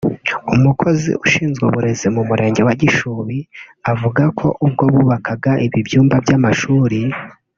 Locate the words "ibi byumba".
5.65-6.15